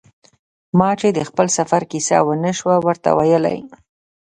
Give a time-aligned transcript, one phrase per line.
[0.77, 3.59] ما چې د خپل سفر کیسه و نه شو ورته ویلای.